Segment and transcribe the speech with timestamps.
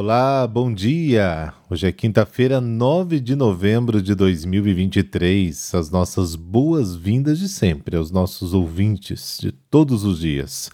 [0.00, 1.52] Olá, bom dia!
[1.68, 5.74] Hoje é quinta-feira, 9 de novembro de 2023.
[5.74, 10.70] As nossas boas-vindas de sempre aos nossos ouvintes de todos os dias.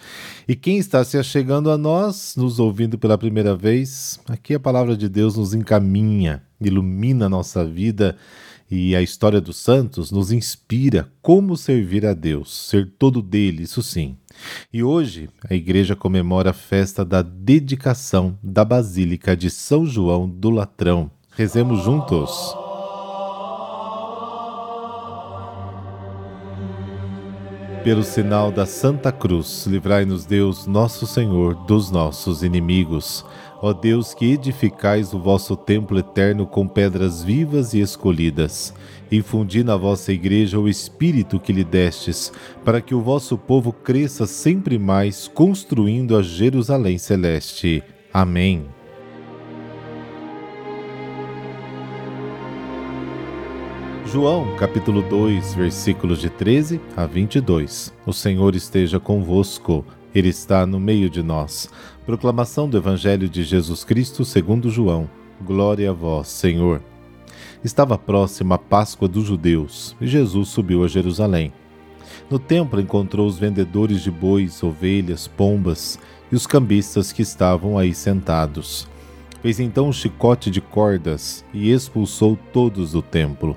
[0.46, 4.94] E quem está se achegando a nós, nos ouvindo pela primeira vez, aqui a palavra
[4.94, 8.18] de Deus nos encaminha, ilumina a nossa vida
[8.70, 13.82] e a história dos santos nos inspira como servir a Deus, ser todo dele, isso
[13.82, 14.16] sim.
[14.72, 20.50] E hoje a igreja comemora a festa da dedicação da Basílica de São João do
[20.50, 21.10] Latrão.
[21.36, 22.63] Rezemos juntos.
[27.84, 33.22] Pelo sinal da Santa Cruz, livrai-nos Deus, nosso Senhor, dos nossos inimigos.
[33.60, 38.72] Ó Deus, que edificais o vosso templo eterno com pedras vivas e escolhidas,
[39.12, 42.32] infundi na vossa igreja o espírito que lhe destes,
[42.64, 47.82] para que o vosso povo cresça sempre mais, construindo a Jerusalém celeste.
[48.10, 48.66] Amém.
[54.06, 57.92] João, capítulo 2, versículos de 13 a 22.
[58.04, 59.82] O Senhor esteja convosco.
[60.14, 61.70] Ele está no meio de nós.
[62.04, 65.08] Proclamação do Evangelho de Jesus Cristo, segundo João.
[65.42, 66.82] Glória a vós, Senhor.
[67.64, 71.50] Estava próxima a Páscoa dos judeus e Jesus subiu a Jerusalém.
[72.30, 75.98] No templo encontrou os vendedores de bois, ovelhas, pombas
[76.30, 78.86] e os cambistas que estavam aí sentados.
[79.40, 83.56] Fez então um chicote de cordas e expulsou todos do templo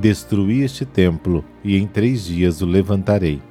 [0.00, 3.42] Destruí este templo, e em três dias o levantarei.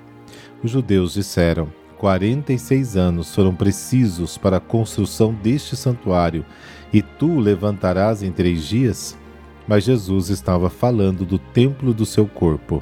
[0.63, 6.43] Os judeus disseram: Quarenta e seis anos foram precisos para a construção deste santuário,
[6.91, 9.15] e tu o levantarás em três dias?
[9.67, 12.81] Mas Jesus estava falando do templo do seu corpo.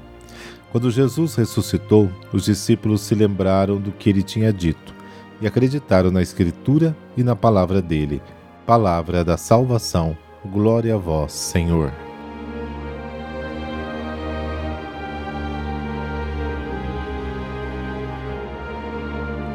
[0.71, 4.95] Quando Jesus ressuscitou, os discípulos se lembraram do que ele tinha dito
[5.41, 8.21] e acreditaram na Escritura e na palavra dele.
[8.65, 10.17] Palavra da salvação.
[10.45, 12.06] Glória a vós, Senhor.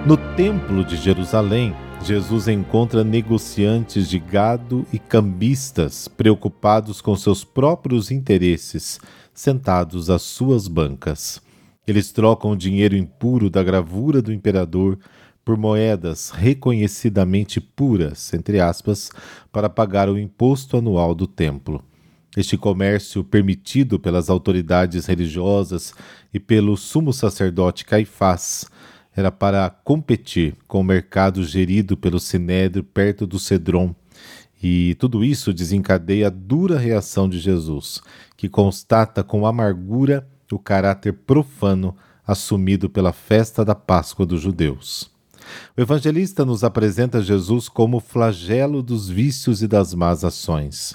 [0.04, 8.10] No Templo de Jerusalém, Jesus encontra negociantes de gado e cambistas preocupados com seus próprios
[8.10, 8.98] interesses,
[9.32, 11.40] sentados às suas bancas.
[11.86, 14.98] Eles trocam o dinheiro impuro da gravura do imperador
[15.44, 19.08] por moedas reconhecidamente puras, entre aspas,
[19.52, 21.80] para pagar o imposto anual do templo.
[22.36, 25.94] Este comércio, permitido pelas autoridades religiosas
[26.34, 28.66] e pelo sumo sacerdote Caifás,
[29.14, 33.94] era para competir com o mercado gerido pelo Sinédrio perto do Cedron.
[34.62, 38.00] E tudo isso desencadeia a dura reação de Jesus,
[38.36, 41.96] que constata com amargura o caráter profano
[42.26, 45.10] assumido pela festa da Páscoa dos judeus.
[45.76, 50.94] O evangelista nos apresenta Jesus como o flagelo dos vícios e das más ações.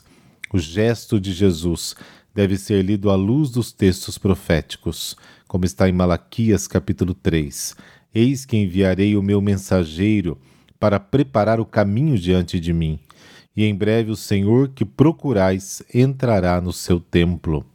[0.53, 1.95] O gesto de Jesus
[2.33, 5.17] deve ser lido à luz dos textos proféticos,
[5.47, 7.75] como está em Malaquias capítulo 3,
[8.13, 10.37] Eis que enviarei o meu mensageiro
[10.79, 12.99] para preparar o caminho diante de mim.
[13.55, 17.65] E em breve o Senhor que procurais entrará no seu templo.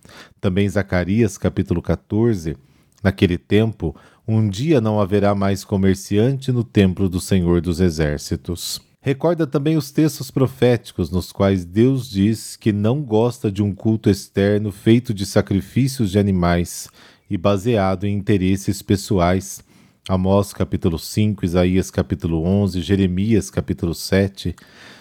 [0.40, 2.56] Também Zacarias capítulo 14.
[3.02, 3.96] Naquele tempo,
[4.26, 8.80] um dia não haverá mais comerciante no templo do Senhor dos Exércitos.
[9.00, 14.08] Recorda também os textos proféticos nos quais Deus diz que não gosta de um culto
[14.08, 16.88] externo feito de sacrifícios de animais
[17.28, 19.60] e baseado em interesses pessoais,
[20.08, 24.52] Amós capítulo 5, Isaías capítulo 11, Jeremias capítulo 7,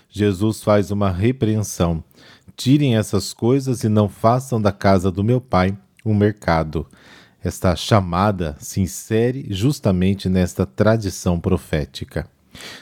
[0.07, 2.03] Jesus faz uma repreensão.
[2.55, 5.75] Tirem essas coisas e não façam da casa do meu pai
[6.05, 6.85] um mercado.
[7.43, 12.29] Esta chamada se insere justamente nesta tradição profética.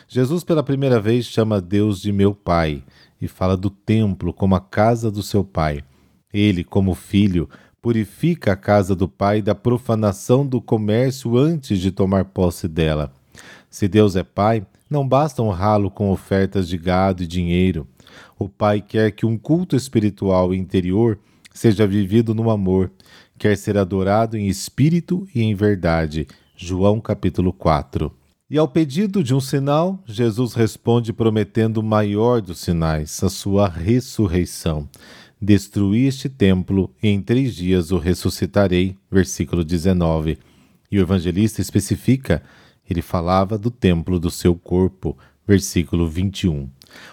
[0.06, 2.84] Jesus, pela primeira vez, chama Deus de meu pai
[3.22, 5.86] e fala do templo como a casa do seu pai.
[6.34, 7.50] Ele, como filho,
[7.82, 13.12] purifica a casa do Pai da profanação do comércio antes de tomar posse dela.
[13.70, 17.88] Se Deus é Pai, não basta honrá-lo com ofertas de gado e dinheiro.
[18.38, 21.20] O Pai quer que um culto espiritual interior
[21.54, 22.92] seja vivido no amor,
[23.38, 26.28] quer ser adorado em espírito e em verdade.
[26.56, 28.12] João capítulo 4.
[28.50, 33.68] E ao pedido de um sinal, Jesus responde prometendo o maior dos sinais, a sua
[33.68, 34.90] ressurreição.
[35.42, 38.98] Destruí este templo e em três dias o ressuscitarei.
[39.10, 40.38] Versículo 19.
[40.92, 42.44] E o evangelista especifica:
[42.90, 45.18] ele falava do templo do seu corpo.
[45.48, 46.70] Versículo 21.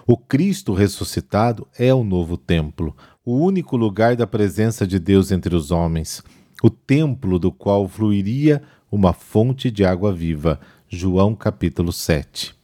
[0.07, 5.55] O Cristo ressuscitado é o novo templo, o único lugar da presença de Deus entre
[5.55, 6.23] os homens,
[6.63, 12.56] o templo do qual fluiria uma fonte de água viva João capítulo 7.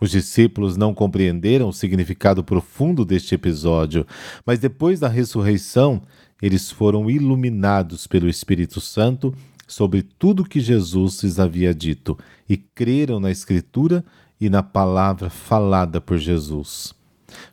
[0.00, 4.06] Os discípulos não compreenderam o significado profundo deste episódio,
[4.46, 6.02] mas depois da ressurreição,
[6.40, 9.34] eles foram iluminados pelo Espírito Santo
[9.66, 12.16] sobre tudo que Jesus lhes havia dito
[12.48, 14.04] e creram na Escritura
[14.40, 16.94] e na palavra falada por Jesus.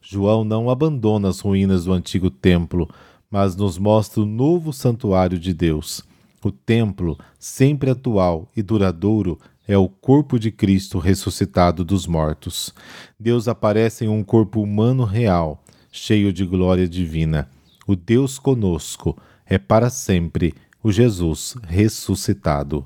[0.01, 2.89] João não abandona as ruínas do antigo templo,
[3.29, 6.03] mas nos mostra o novo santuário de Deus.
[6.43, 12.73] O templo, sempre atual e duradouro, é o corpo de Cristo ressuscitado dos mortos.
[13.19, 17.49] Deus aparece em um corpo humano real, cheio de glória divina.
[17.87, 20.53] O Deus conosco é para sempre
[20.83, 22.85] o Jesus ressuscitado.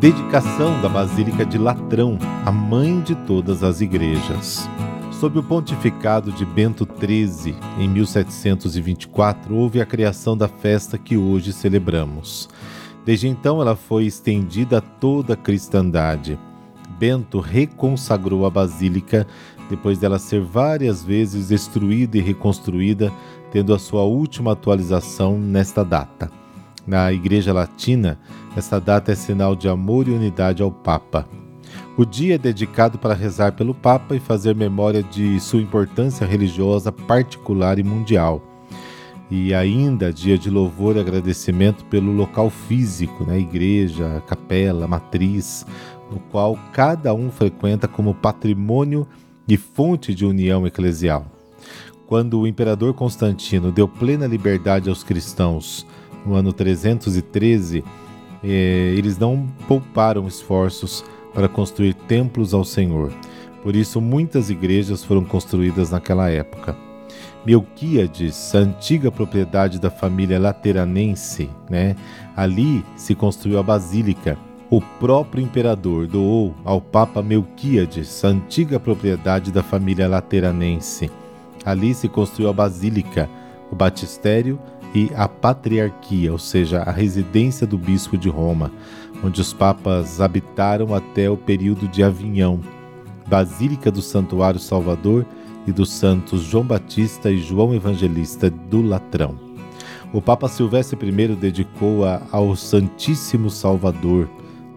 [0.00, 4.68] Dedicação da Basílica de Latrão, a mãe de todas as igrejas.
[5.24, 11.50] Sob o pontificado de Bento XIII, em 1724, houve a criação da festa que hoje
[11.50, 12.46] celebramos.
[13.06, 16.38] Desde então, ela foi estendida a toda a cristandade.
[16.98, 19.26] Bento reconsagrou a basílica
[19.70, 23.10] depois dela ser várias vezes destruída e reconstruída,
[23.50, 26.30] tendo a sua última atualização nesta data.
[26.86, 28.18] Na Igreja Latina,
[28.54, 31.26] esta data é sinal de amor e unidade ao Papa.
[31.96, 36.90] O dia é dedicado para rezar pelo Papa e fazer memória de sua importância religiosa
[36.90, 38.42] particular e mundial.
[39.30, 43.38] E ainda dia de louvor e agradecimento pelo local físico, né?
[43.38, 45.64] igreja, capela, matriz,
[46.10, 49.06] no qual cada um frequenta como patrimônio
[49.46, 51.24] e fonte de união eclesial.
[52.08, 55.86] Quando o imperador Constantino deu plena liberdade aos cristãos
[56.26, 57.84] no ano 313,
[58.42, 61.04] eh, eles não pouparam esforços
[61.34, 63.12] para construir templos ao Senhor.
[63.62, 66.76] Por isso, muitas igrejas foram construídas naquela época.
[67.44, 71.94] Melquíades, a antiga propriedade da família lateranense, né?
[72.34, 74.38] ali se construiu a basílica.
[74.70, 81.10] O próprio imperador doou ao Papa Melquíades a antiga propriedade da família lateranense.
[81.64, 83.28] Ali se construiu a basílica,
[83.70, 84.58] o batistério
[84.94, 88.70] e a patriarquia, ou seja, a residência do bispo de Roma
[89.24, 92.58] onde os papas habitaram até o período de Avignon,
[93.26, 95.24] Basílica do Santuário Salvador
[95.66, 99.34] e dos santos João Batista e João Evangelista do Latrão.
[100.12, 104.28] O Papa Silvestre I dedicou-a ao Santíssimo Salvador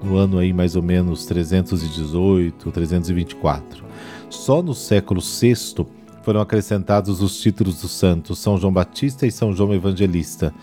[0.01, 3.83] no ano aí mais ou menos 318, 324.
[4.29, 5.85] Só no século VI
[6.27, 10.53] foram acrescentados os títulos dos santos São João Batista e São João Evangelista,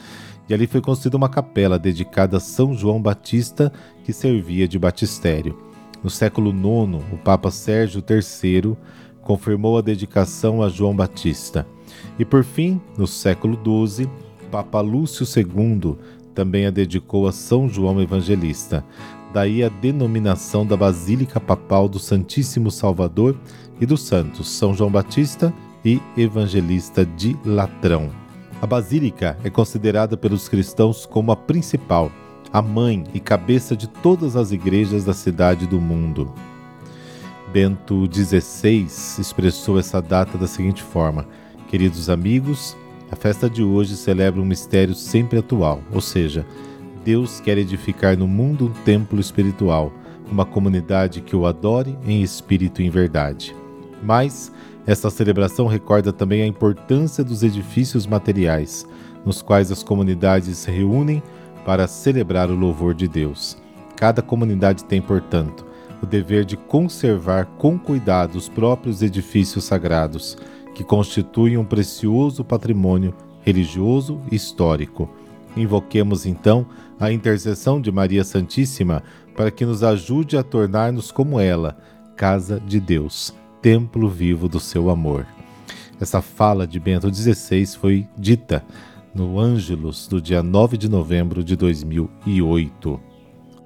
[0.47, 3.73] e ali foi construída uma capela dedicada a São João Batista,
[4.05, 5.59] que servia de batistério.
[6.03, 8.77] No século IX, o Papa Sérgio III
[9.23, 11.67] confirmou a dedicação a João Batista.
[12.19, 14.07] E por fim, no século XII,
[14.51, 15.97] Papa Lúcio II
[16.35, 18.85] também a dedicou a São João Evangelista.
[19.33, 23.35] Daí a denominação da Basílica Papal do Santíssimo Salvador
[23.81, 25.53] e dos Santos São João Batista
[25.85, 28.11] e Evangelista de Latrão.
[28.63, 32.11] A basílica é considerada pelos cristãos como a principal,
[32.53, 36.33] a mãe e cabeça de todas as igrejas da cidade do mundo.
[37.53, 38.87] Bento XVI
[39.19, 41.27] expressou essa data da seguinte forma:
[41.69, 42.77] Queridos amigos,
[43.11, 46.47] a festa de hoje celebra um mistério sempre atual, ou seja,
[47.05, 49.93] Deus quer edificar no mundo um templo espiritual,
[50.31, 53.55] uma comunidade que o adore em espírito e em verdade.
[54.03, 54.51] Mas
[54.87, 58.87] esta celebração recorda também a importância dos edifícios materiais,
[59.25, 61.23] nos quais as comunidades se reúnem
[61.65, 63.57] para celebrar o louvor de Deus.
[63.97, 65.65] Cada comunidade tem, portanto,
[66.03, 70.37] o dever de conservar com cuidado os próprios edifícios sagrados,
[70.75, 75.09] que constituem um precioso patrimônio religioso e histórico.
[75.57, 76.67] Invoquemos então
[77.01, 79.03] a intercessão de Maria Santíssima
[79.35, 81.79] para que nos ajude a tornar-nos como ela,
[82.17, 83.33] casa de Deus
[83.65, 85.27] templo vivo do seu amor.
[85.99, 88.63] Essa fala de Bento XVI foi dita
[89.15, 93.01] no Ângelus do dia 9 de novembro de 2008.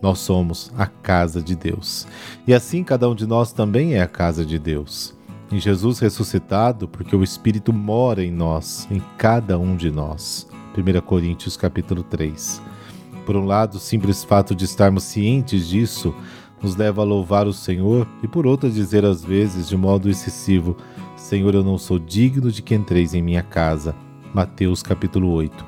[0.00, 2.06] Nós somos a casa de Deus.
[2.46, 5.16] E assim cada um de nós também é a casa de Deus.
[5.50, 10.46] Em Jesus ressuscitado, porque o Espírito mora em nós, em cada um de nós.
[10.76, 12.62] 1 Coríntios capítulo 3.
[13.26, 16.14] Por um lado, o simples fato de estarmos cientes disso
[16.62, 20.08] nos leva a louvar o Senhor e por outro a dizer às vezes de modo
[20.08, 20.76] excessivo:
[21.16, 23.94] Senhor, eu não sou digno de que entreis em minha casa.
[24.34, 25.64] Mateus capítulo 8.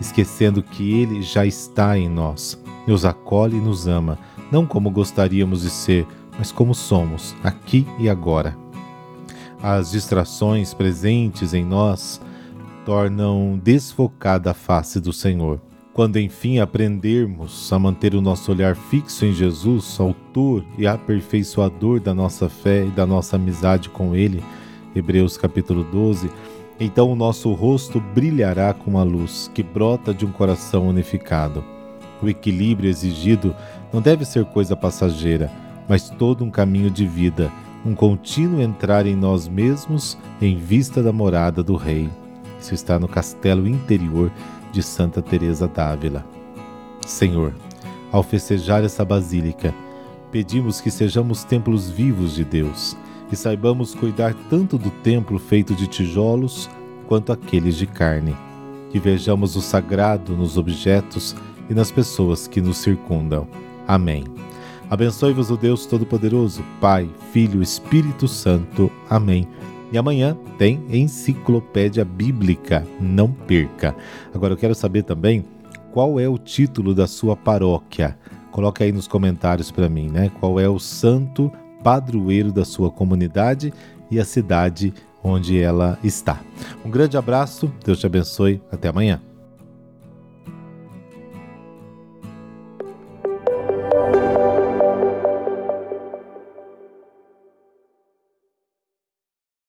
[0.00, 4.18] Esquecendo que ele já está em nós, nos acolhe e nos ama,
[4.50, 6.06] não como gostaríamos de ser,
[6.38, 8.56] mas como somos, aqui e agora.
[9.62, 12.20] As distrações presentes em nós
[12.84, 15.60] tornam desfocada a face do Senhor.
[15.94, 22.12] Quando enfim aprendermos a manter o nosso olhar fixo em Jesus, autor e aperfeiçoador da
[22.12, 24.42] nossa fé e da nossa amizade com Ele,
[24.92, 26.28] Hebreus capítulo 12,
[26.80, 31.62] então o nosso rosto brilhará com a luz que brota de um coração unificado.
[32.20, 33.54] O equilíbrio exigido
[33.92, 35.48] não deve ser coisa passageira,
[35.88, 37.52] mas todo um caminho de vida,
[37.86, 42.10] um contínuo entrar em nós mesmos em vista da morada do Rei.
[42.60, 44.32] Isso está no castelo interior
[44.74, 46.26] de Santa Teresa d'Ávila.
[47.06, 47.54] Senhor,
[48.10, 49.72] ao festejar essa basílica,
[50.32, 52.96] pedimos que sejamos templos vivos de Deus
[53.30, 56.68] e saibamos cuidar tanto do templo feito de tijolos
[57.06, 58.36] quanto aqueles de carne.
[58.90, 61.36] Que vejamos o sagrado nos objetos
[61.70, 63.46] e nas pessoas que nos circundam.
[63.86, 64.24] Amém.
[64.90, 68.90] Abençoe-vos o Deus Todo-Poderoso, Pai, Filho, Espírito Santo.
[69.08, 69.48] Amém.
[69.92, 73.94] E amanhã tem Enciclopédia Bíblica, não perca.
[74.34, 75.44] Agora eu quero saber também
[75.92, 78.18] qual é o título da sua paróquia.
[78.50, 80.30] Coloque aí nos comentários para mim, né?
[80.40, 81.50] Qual é o santo
[81.82, 83.72] padroeiro da sua comunidade
[84.10, 86.40] e a cidade onde ela está.
[86.84, 89.20] Um grande abraço, Deus te abençoe, até amanhã.